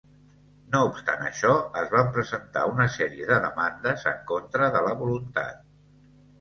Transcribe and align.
No 0.75 0.79
obstant 0.87 1.21
això, 1.25 1.51
es 1.83 1.91
van 1.97 2.09
presentar 2.17 2.65
una 2.71 2.89
sèrie 2.95 3.29
de 3.35 3.39
demandes 3.45 4.09
en 4.15 4.19
contra 4.35 4.75
de 4.79 4.85
la 4.91 4.99
voluntat. 5.07 5.65